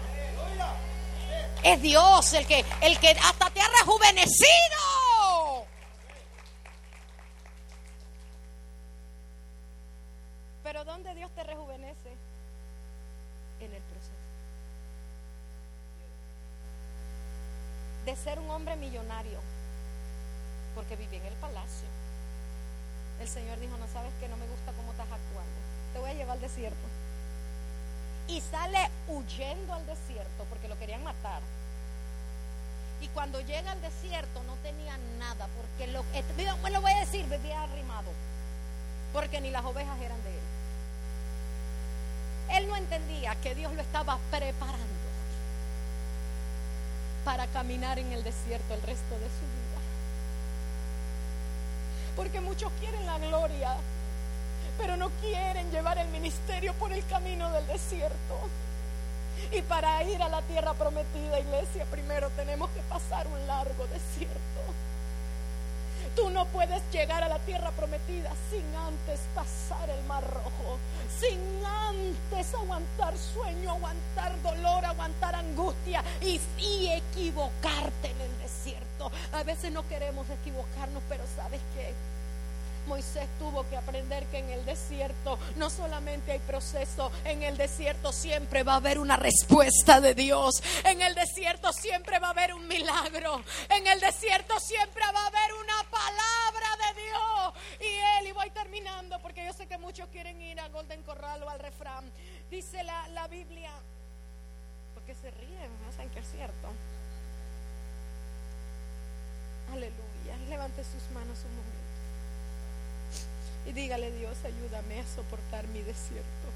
[1.64, 4.78] Es Dios el que, el que hasta te ha rejuvenecido.
[10.68, 12.10] Pero ¿dónde Dios te rejuvenece?
[13.58, 14.12] En el proceso.
[18.04, 19.38] De ser un hombre millonario,
[20.74, 21.88] porque viví en el palacio.
[23.20, 25.58] El Señor dijo, no sabes que no me gusta cómo estás actuando.
[25.92, 26.86] Te voy a llevar al desierto.
[28.28, 28.78] Y sale
[29.08, 31.40] huyendo al desierto porque lo querían matar.
[33.00, 36.24] Y cuando llega al desierto no tenía nada, porque lo, eh,
[36.70, 38.10] lo voy a decir, vivía arrimado,
[39.12, 40.40] porque ni las ovejas eran de él.
[42.50, 44.97] Él no entendía que Dios lo estaba preparando
[47.28, 49.80] para caminar en el desierto el resto de su vida.
[52.16, 53.76] Porque muchos quieren la gloria,
[54.78, 58.48] pero no quieren llevar el ministerio por el camino del desierto.
[59.52, 64.62] Y para ir a la tierra prometida, iglesia, primero tenemos que pasar un largo desierto.
[66.18, 70.76] Tú no puedes llegar a la tierra prometida sin antes pasar el mar rojo,
[71.16, 79.12] sin antes aguantar sueño, aguantar dolor, aguantar angustia y, y equivocarte en el desierto.
[79.32, 81.94] A veces no queremos equivocarnos, pero ¿sabes qué?
[82.88, 88.12] Moisés tuvo que aprender que en el desierto no solamente hay proceso, en el desierto
[88.12, 90.62] siempre va a haber una respuesta de Dios.
[90.84, 93.42] En el desierto siempre va a haber un milagro.
[93.68, 97.54] En el desierto siempre va a haber una palabra de Dios.
[97.80, 101.42] Y él, y voy terminando porque yo sé que muchos quieren ir a Golden Corral
[101.42, 102.10] o al refrán.
[102.50, 103.70] Dice la, la Biblia,
[104.94, 106.68] porque se ríen, no saben que es cierto.
[109.72, 110.36] Aleluya.
[110.48, 111.77] Levante sus manos un momento.
[113.66, 116.48] Y dígale Dios, ayúdame a soportar mi desierto.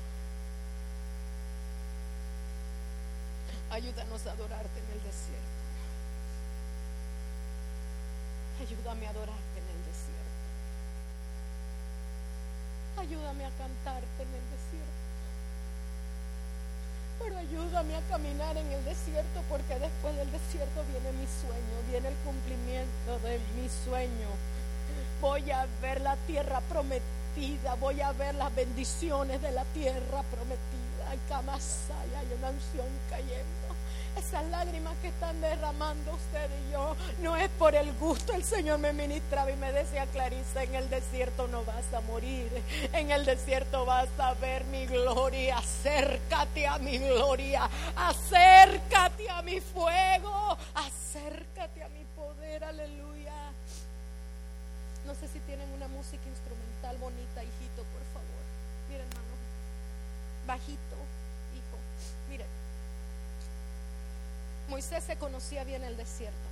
[3.71, 5.63] Ayúdanos a adorarte en el desierto.
[8.61, 10.23] Ayúdame a adorarte en el desierto.
[13.01, 15.03] Ayúdame a cantarte en el desierto.
[17.19, 22.09] Pero ayúdame a caminar en el desierto porque después del desierto viene mi sueño, viene
[22.09, 24.29] el cumplimiento de mi sueño
[25.23, 31.13] voy a ver la tierra prometida, voy a ver las bendiciones de la tierra prometida.
[31.13, 33.63] En Camasaya hay una unción cayendo.
[34.19, 38.35] Esas lágrimas que están derramando usted y yo no es por el gusto.
[38.35, 42.51] El Señor me ministraba y me decía, Clarisa, en el desierto no vas a morir.
[42.93, 45.57] En el desierto vas a ver mi gloria.
[45.59, 47.71] Acércate a mi gloria.
[47.97, 50.59] Acércate a mi fuego.
[50.75, 52.65] Acércate a mi poder.
[52.65, 53.12] Aleluya.
[55.07, 58.43] No sé si tienen una música instrumental bonita, hijito, por favor.
[58.89, 59.35] Miren, hermano.
[60.47, 60.97] Bajito,
[61.55, 61.77] hijo.
[62.29, 62.47] Miren.
[64.69, 66.49] Moisés se conocía bien el desierto.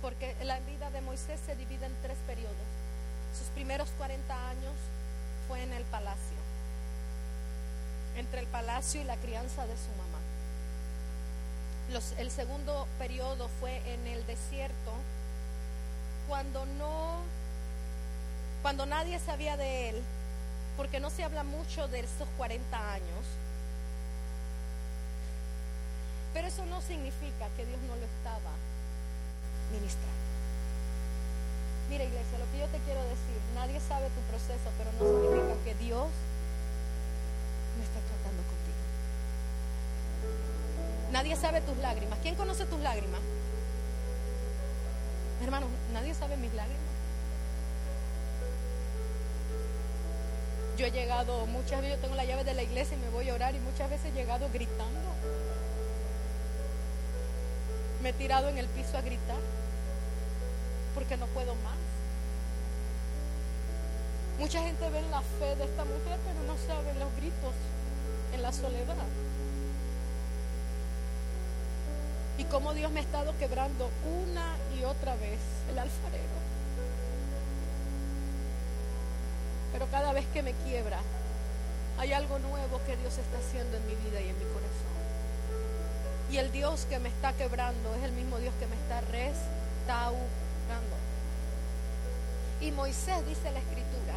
[0.00, 2.54] Porque la vida de Moisés se divide en tres periodos.
[3.36, 4.74] Sus primeros 40 años
[5.48, 6.36] fue en el palacio.
[8.16, 10.20] Entre el palacio y la crianza de su mamá.
[12.18, 14.92] el segundo periodo fue en el desierto
[16.28, 17.20] cuando no
[18.66, 20.02] cuando nadie sabía de él,
[20.76, 23.24] porque no se habla mucho de esos 40 años.
[26.34, 28.50] Pero eso no significa que Dios no lo estaba
[29.70, 30.18] ministrando.
[31.90, 35.62] Mira iglesia, lo que yo te quiero decir, nadie sabe tu proceso, pero no significa
[35.62, 36.08] que Dios
[37.78, 38.82] no está tratando contigo.
[41.12, 42.18] Nadie sabe tus lágrimas.
[42.18, 43.20] ¿Quién conoce tus lágrimas?
[45.40, 46.95] Hermanos, nadie sabe mis lágrimas.
[50.76, 53.30] Yo he llegado, muchas veces yo tengo la llave de la iglesia y me voy
[53.30, 55.08] a orar y muchas veces he llegado gritando.
[58.02, 59.40] Me he tirado en el piso a gritar
[60.94, 61.78] porque no puedo más.
[64.38, 67.54] Mucha gente ve la fe de esta mujer, pero no sabe los gritos
[68.34, 68.96] en la soledad.
[72.36, 76.45] Y cómo Dios me ha estado quebrando una y otra vez el alfarero.
[79.76, 80.98] Pero cada vez que me quiebra,
[81.98, 84.96] hay algo nuevo que Dios está haciendo en mi vida y en mi corazón.
[86.30, 90.96] Y el Dios que me está quebrando es el mismo Dios que me está restaurando.
[92.62, 94.14] Y Moisés dice la escritura,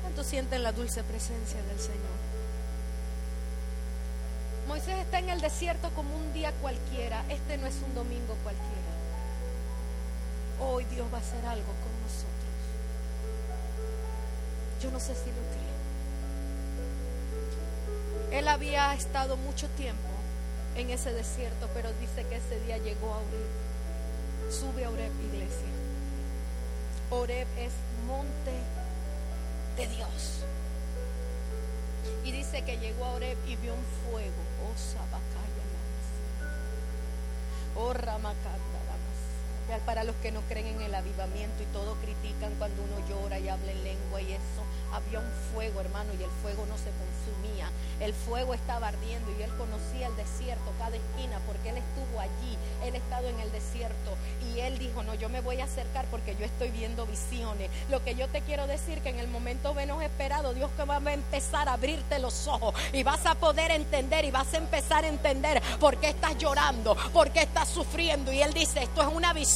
[0.00, 2.16] ¿cuánto sienten la dulce presencia del Señor?
[4.68, 7.26] Moisés está en el desierto como un día cualquiera.
[7.28, 8.72] Este no es un domingo cualquiera.
[10.62, 12.36] Hoy Dios va a hacer algo con nosotros.
[14.86, 15.42] Yo no sé si lo
[18.30, 18.38] cree.
[18.38, 20.08] Él había estado mucho tiempo
[20.76, 23.50] en ese desierto, pero dice que ese día llegó a Oreb.
[24.48, 25.66] Sube a Oreb, iglesia.
[27.10, 27.72] Oreb es
[28.06, 28.52] monte
[29.76, 30.44] de Dios.
[32.22, 34.40] Y dice que llegó a Oreb y vio un fuego.
[34.62, 35.66] Oh, Sabacaya.
[37.74, 37.92] Oh,
[39.84, 43.48] para los que no creen en el avivamiento y todo critican cuando uno llora y
[43.48, 44.62] habla en lengua y eso.
[44.92, 47.68] Había un fuego, hermano, y el fuego no se consumía.
[48.00, 52.56] El fuego estaba ardiendo y él conocía el desierto, cada esquina, porque él estuvo allí,
[52.84, 54.16] él estado en el desierto.
[54.48, 57.70] Y él dijo, no, yo me voy a acercar porque yo estoy viendo visiones.
[57.90, 60.96] Lo que yo te quiero decir que en el momento menos esperado, Dios que va
[60.96, 65.04] a empezar a abrirte los ojos y vas a poder entender y vas a empezar
[65.04, 68.32] a entender por qué estás llorando, por qué estás sufriendo.
[68.32, 69.55] Y él dice, esto es una visión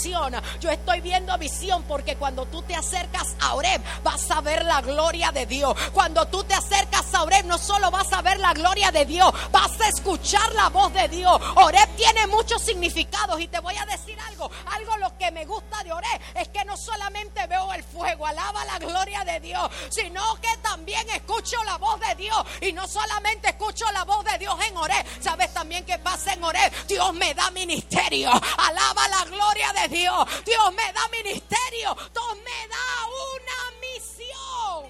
[0.61, 4.81] yo estoy viendo visión porque cuando tú te acercas a Oreb vas a ver la
[4.81, 5.75] gloria de Dios.
[5.93, 9.33] Cuando tú te acercas a Oreb no solo vas a ver la gloria de Dios,
[9.53, 11.41] vas a escuchar la voz de Dios.
[11.57, 13.41] Oreb tiene mucho significado pecados.
[13.41, 16.65] Y te voy a decir algo, algo lo que me gusta de Oré es que
[16.65, 21.77] no solamente veo el fuego, alaba la gloria de Dios, sino que también escucho la
[21.77, 22.39] voz de Dios.
[22.63, 26.43] Y no solamente escucho la voz de Dios en Oré, sabes también que pasa en
[26.43, 26.73] Oré.
[26.89, 30.45] Dios me da ministerio, alaba la gloria de Dios.
[30.47, 32.87] Dios me da ministerio, Dios me da
[33.35, 34.87] una misión.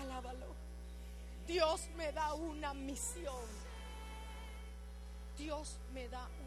[0.00, 0.56] Alábalo.
[1.46, 3.46] Dios me da una misión.
[5.38, 6.41] Dios me da una.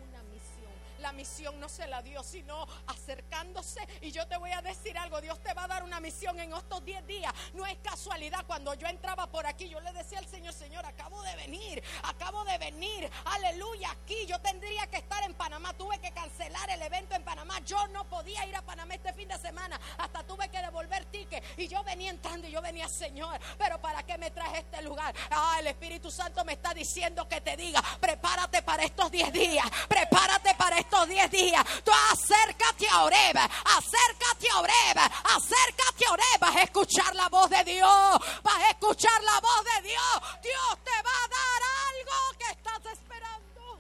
[1.00, 3.86] La misión no se la dio, sino acercándose.
[4.02, 6.54] Y yo te voy a decir algo, Dios te va a dar una misión en
[6.54, 7.34] estos 10 días.
[7.54, 11.22] No es casualidad, cuando yo entraba por aquí, yo le decía al Señor, Señor, acabo
[11.24, 16.12] de venir, acabo de venir, aleluya, aquí yo tendría que estar en Panamá, tuve que
[16.12, 19.80] cancelar el evento en Panamá, yo no podía ir a Panamá este fin de semana,
[19.98, 21.44] hasta tuve que devolver ticket.
[21.58, 25.14] Y yo venía entrando y yo venía, Señor, pero ¿para qué me traje este lugar?
[25.30, 29.66] Ah, el Espíritu Santo me está diciendo que te diga, prepárate para estos 10 días,
[29.88, 31.66] prepárate para estos 10 días.
[31.84, 34.98] Tú acércate a Oreb, acércate a Oreb,
[35.36, 36.40] acércate a Oreb.
[36.40, 40.22] Vas a escuchar la voz de Dios, vas a escuchar la voz de Dios.
[40.42, 43.80] Dios te va a dar algo que estás esperando.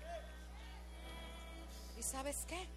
[1.98, 2.68] ¿Y sabes qué?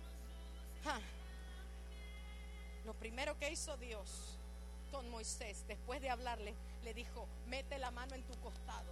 [2.84, 4.38] Lo primero que hizo Dios
[4.90, 8.90] con Moisés, después de hablarle, le dijo, mete la mano en tu costado.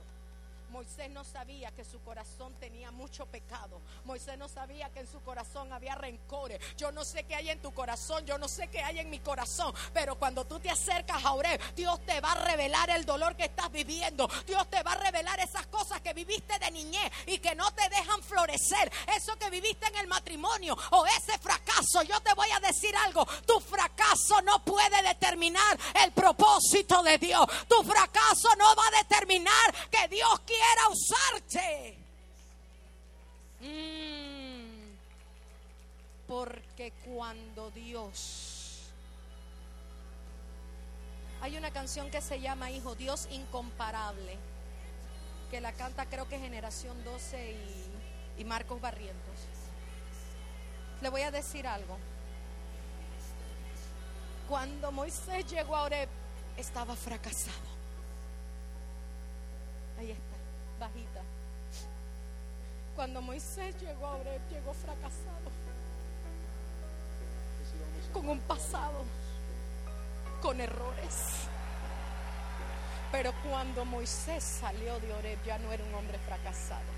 [0.71, 3.81] Moisés no sabía que su corazón tenía mucho pecado.
[4.05, 6.61] Moisés no sabía que en su corazón había rencores.
[6.77, 9.21] Yo no sé qué hay en tu corazón, yo no sé qué hay en mi
[9.21, 9.73] corazón.
[9.93, 13.45] Pero cuando tú te acercas a Oreb, Dios te va a revelar el dolor que
[13.45, 14.29] estás viviendo.
[14.47, 17.89] Dios te va a revelar esas cosas que viviste de niñez y que no te
[17.89, 18.91] dejan florecer.
[19.17, 22.03] Eso que viviste en el matrimonio o ese fracaso.
[22.03, 23.27] Yo te voy a decir algo.
[23.47, 27.47] Tu fracaso no puede determinar el propósito de Dios.
[27.69, 31.97] Tu fracaso no va a determinar que Dios quiera usarte.
[33.61, 34.97] Mm.
[36.27, 38.91] Porque cuando Dios...
[41.43, 44.37] Hay una canción que se llama Hijo Dios Incomparable,
[45.51, 49.39] que la canta creo que Generación 12 y, y Marcos Barrientos.
[51.03, 51.99] Le voy a decir algo.
[54.49, 56.09] Cuando Moisés llegó a Oreb,
[56.57, 57.77] estaba fracasado.
[59.99, 60.36] Ahí está,
[60.79, 61.23] bajita.
[62.95, 65.51] Cuando Moisés llegó a Oreb, llegó fracasado.
[68.13, 69.05] Con un pasado,
[70.41, 71.47] con errores.
[73.13, 76.97] Pero cuando Moisés salió de Oreb, ya no era un hombre fracasado.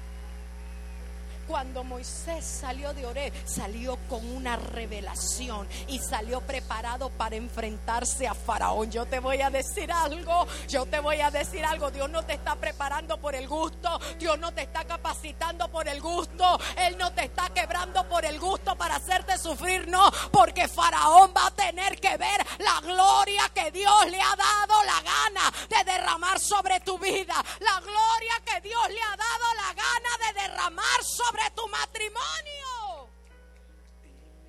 [1.49, 8.35] Cuando Moisés salió de Oreb, salió con una revelación y salió preparado para enfrentarse a
[8.35, 8.91] Faraón.
[8.91, 11.91] Yo te voy a decir algo, yo te voy a decir algo.
[11.91, 16.03] Dios no te está preparando por el gusto, Dios no te está capacitando por el
[16.03, 21.33] gusto, Él no te está quebrando por el gusto para hacerte sufrir, no, porque Faraón
[21.35, 25.93] va a tener que ver la gloria que Dios le ha dado la gana de
[25.93, 31.03] derramar sobre tu vida, la gloria que Dios le ha dado la gana de derramar
[31.03, 33.09] sobre tu matrimonio.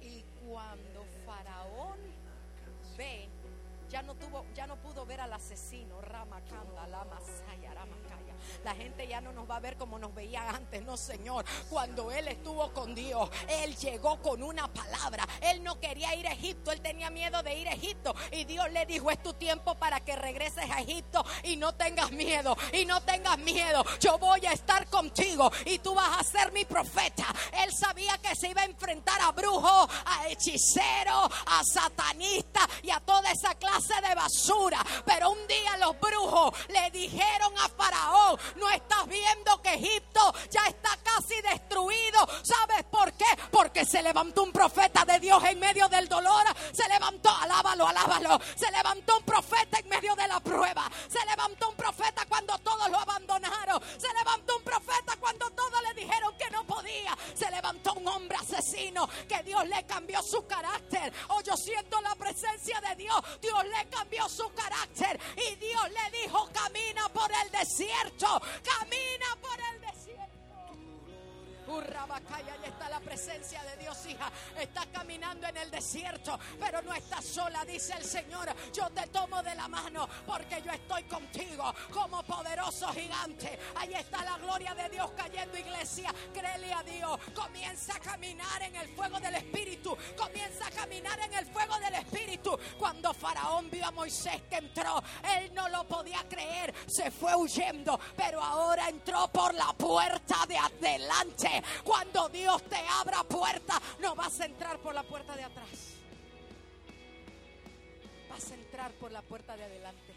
[0.01, 1.99] Y cuando Faraón
[2.97, 3.29] ve,
[3.89, 8.08] ya no tuvo, ya no pudo ver al asesino, Ramakanda, Lama Saya, Ramakaya.
[8.63, 11.45] La gente ya no nos va a ver como nos veía antes, no Señor.
[11.69, 15.27] Cuando él estuvo con Dios, él llegó con una palabra.
[15.41, 18.13] Él no quería ir a Egipto, él tenía miedo de ir a Egipto.
[18.31, 22.11] Y Dios le dijo, es tu tiempo para que regreses a Egipto y no tengas
[22.11, 23.83] miedo, y no tengas miedo.
[23.99, 27.25] Yo voy a estar contigo y tú vas a ser mi profeta.
[27.63, 32.99] Él sabía que se iba a enfrentar a brujos, a hechiceros, a satanistas y a
[32.99, 34.85] toda esa clase de basura.
[35.05, 40.65] Pero un día los brujos le dijeron a Faraón, no estás viendo que Egipto ya
[40.67, 42.27] está casi destruido.
[42.43, 43.25] ¿Sabes por qué?
[43.51, 46.45] Porque se levantó un profeta de Dios en medio del dolor.
[46.71, 48.39] Se levantó, alábalo, alábalo.
[48.55, 50.89] Se levantó un profeta en medio de la prueba.
[51.07, 53.81] Se levantó un profeta cuando todos lo abandonaron.
[53.97, 55.15] Se levantó un profeta
[56.51, 57.17] no podía.
[57.33, 61.11] Se levantó un hombre asesino que Dios le cambió su carácter.
[61.29, 63.21] Oh, yo siento la presencia de Dios.
[63.41, 68.41] Dios le cambió su carácter y Dios le dijo, camina por el desierto.
[68.63, 69.88] Camina por el desierto.
[71.69, 74.31] Urrabacaya, ahí está la presencia de Dios, hija.
[74.59, 78.49] Estás caminando en el desierto, pero no estás sola, dice el Señor.
[78.73, 83.59] Yo te tomo de la mano porque yo estoy contigo como poderoso gigante.
[83.75, 86.13] Ahí está la gloria de Dios cayendo, iglesia.
[86.33, 87.19] Créele a Dios.
[87.35, 89.95] Comienza a caminar en el fuego del Espíritu.
[90.17, 92.57] Comienza a caminar en el fuego del Espíritu.
[92.77, 95.01] Cuando Faraón vio a Moisés que entró,
[95.37, 96.73] él no lo podía creer.
[96.87, 101.58] Se fue huyendo, pero ahora entró por la puerta de adelante.
[101.83, 105.95] Cuando Dios te abra puerta, no vas a entrar por la puerta de atrás.
[108.29, 110.13] Vas a entrar por la puerta de adelante.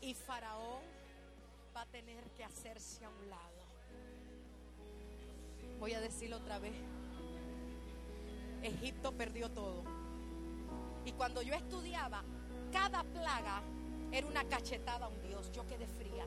[0.00, 0.82] Y Faraón
[1.74, 3.64] va a tener que hacerse a un lado.
[5.80, 6.74] Voy a decirlo otra vez.
[8.62, 9.82] Egipto perdió todo.
[11.04, 12.22] Y cuando yo estudiaba,
[12.72, 13.62] cada plaga
[14.10, 15.50] era una cachetada a un Dios.
[15.52, 16.24] Yo quedé fría.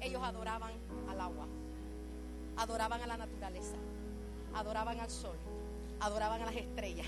[0.00, 0.72] Ellos adoraban
[1.08, 1.46] al agua,
[2.58, 3.76] adoraban a la naturaleza,
[4.54, 5.36] adoraban al sol,
[6.00, 7.06] adoraban a las estrellas.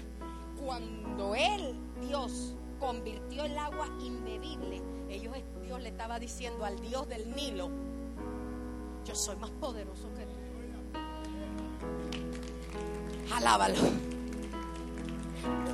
[0.64, 7.34] Cuando Él, Dios, convirtió el agua inbebible, ellos, Dios le estaba diciendo al Dios del
[7.34, 7.68] Nilo,
[9.04, 10.30] yo soy más poderoso que tú.
[13.34, 14.19] Alábalo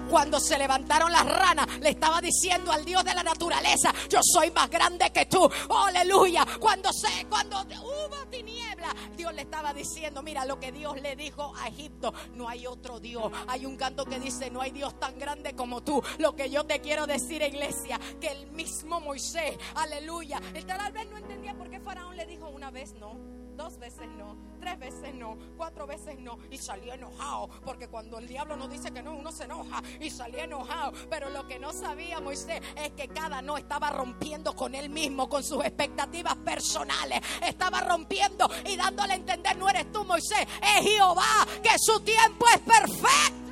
[0.08, 4.50] cuando se levantaron las ranas, le estaba diciendo al Dios de la naturaleza, yo soy
[4.50, 5.48] más grande que tú.
[5.86, 6.46] aleluya.
[6.60, 11.52] Cuando se, cuando hubo tiniebla, Dios le estaba diciendo, mira lo que Dios le dijo
[11.56, 13.30] a Egipto, no hay otro Dios.
[13.48, 16.02] Hay un canto que dice, no hay Dios tan grande como tú.
[16.18, 21.08] Lo que yo te quiero decir, iglesia, que el mismo Moisés, aleluya, él tal vez
[21.10, 25.14] no entendía por qué Faraón le dijo una vez no dos veces no, tres veces
[25.14, 29.14] no, cuatro veces no y salía enojado, porque cuando el diablo nos dice que no,
[29.14, 33.40] uno se enoja y salía enojado, pero lo que no sabía Moisés es que cada
[33.42, 39.16] no estaba rompiendo con él mismo, con sus expectativas personales, estaba rompiendo y dándole a
[39.16, 43.46] entender, no eres tú Moisés, es Jehová, que su tiempo es perfecto.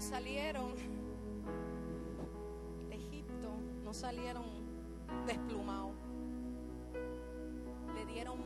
[0.00, 0.79] salieron
[4.00, 4.46] salieron
[5.26, 5.94] desplumados.
[7.94, 8.38] Le dieron,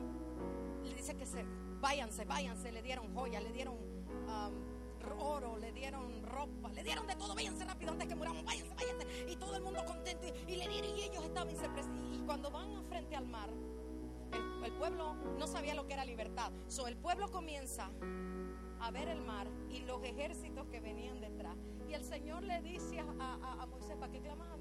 [0.82, 1.44] le dice que se,
[1.80, 7.14] váyanse, váyanse, le dieron joyas, le dieron um, oro, le dieron ropa, le dieron de
[7.14, 9.32] todo, váyanse rápido antes que muramos, váyanse, váyanse.
[9.32, 11.55] Y todo el mundo contento y, le dieron y ellos estaban
[12.12, 13.50] y cuando van frente al mar,
[14.64, 16.50] el, pueblo no sabía lo que era libertad.
[16.66, 17.90] So, el pueblo comienza
[18.80, 21.57] a ver el mar y los ejércitos que venían detrás.
[21.88, 24.53] Y el Señor le dice a, Moisés, ¿para qué clamas a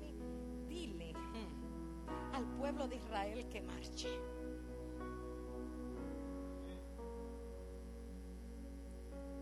[2.34, 4.10] al pueblo de Israel que marche.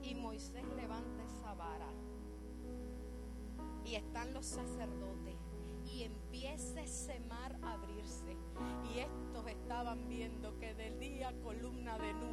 [0.04, 1.90] Y Moisés levanta esa vara.
[3.86, 5.36] Y están los sacerdotes.
[5.86, 8.38] Y empieza ese mar a abrirse.
[8.94, 12.31] Y estos estaban viendo que del día columna de nube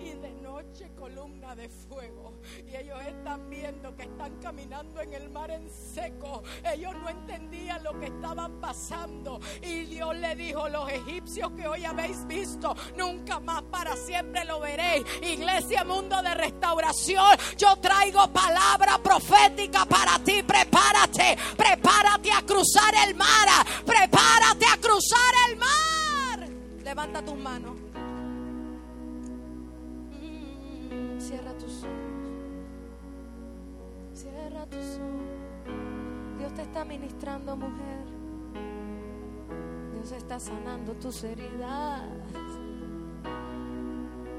[0.00, 2.34] y de noche columna de fuego.
[2.66, 6.42] Y ellos están viendo que están caminando en el mar en seco.
[6.64, 9.40] Ellos no entendían lo que estaban pasando.
[9.62, 14.60] Y Dios le dijo, los egipcios que hoy habéis visto, nunca más para siempre lo
[14.60, 15.04] veréis.
[15.22, 20.42] Iglesia Mundo de Restauración, yo traigo palabra profética para ti.
[20.42, 23.48] Prepárate, prepárate a cruzar el mar.
[23.84, 26.48] Prepárate a cruzar el mar.
[26.82, 27.89] Levanta tus manos.
[34.12, 36.38] Cierra tus ojos.
[36.38, 38.04] Dios te está ministrando, mujer.
[39.94, 42.02] Dios está sanando tus heridas.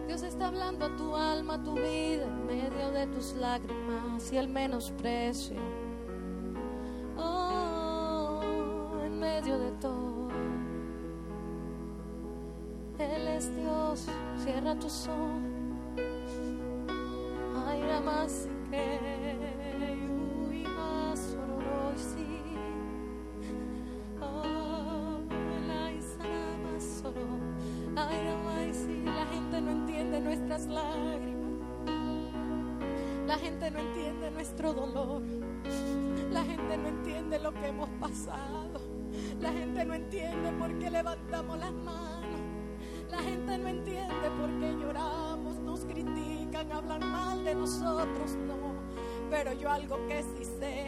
[0.08, 4.38] Dios está hablando a tu alma, a tu vida, en medio de tus lágrimas y
[4.38, 5.58] el menosprecio.
[7.18, 8.42] Oh,
[9.06, 10.30] en medio de todo.
[13.00, 14.08] Él es Dios.
[14.44, 15.51] Cierra tus ojos
[40.12, 42.42] entiende por qué levantamos las manos.
[43.10, 45.21] La gente no entiende por qué lloramos
[46.72, 48.74] hablan mal de nosotros, no.
[49.30, 50.88] Pero yo algo que sí sé,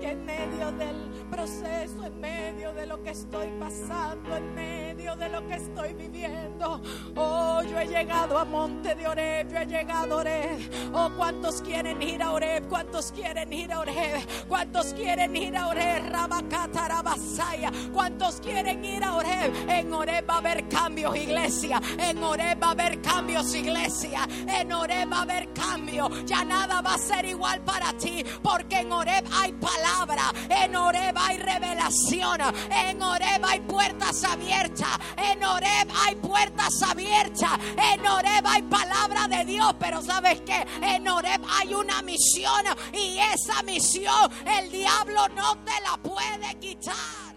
[0.00, 5.30] que en medio del proceso, en medio de lo que estoy pasando, en medio de
[5.30, 6.80] lo que estoy viviendo,
[7.16, 10.92] oh, yo he llegado a Monte de Oreb, yo he llegado a Oreb.
[10.92, 12.68] Oh, ¿cuántos quieren ir a Oreb?
[12.68, 14.20] ¿Cuántos quieren ir a Oreb?
[14.46, 16.12] ¿Cuántos quieren ir a Oreb?
[16.12, 17.72] Rabasaya.
[17.92, 19.70] ¿Cuántos quieren ir a Oreb?
[19.70, 21.80] En Oreb va a haber cambios, iglesia.
[21.98, 24.28] En Oreb va a haber cambios, iglesia.
[24.46, 26.24] En Oreb va a haber cambios.
[26.26, 31.16] Ya nada va a ser igual para ti, porque en Oreb hay palabra, en Oreb
[31.22, 32.40] hay revelación.
[32.70, 34.98] En Oreb hay puertas abiertas.
[35.16, 37.58] En Oreb hay puertas abiertas.
[37.76, 39.74] En Oreb hay palabra de Dios.
[39.78, 42.64] Pero sabes que en Oreb hay una misión.
[42.92, 47.31] Y esa misión el diablo no te la puede quitar.